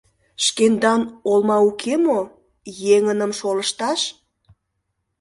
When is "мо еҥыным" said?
2.05-3.31